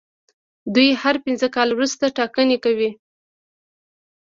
دوی 0.73 0.89
هر 1.01 1.15
پنځه 1.25 1.47
کاله 1.55 1.71
وروسته 1.75 2.13
ټاکنې 2.17 2.57
کوي. 2.65 2.89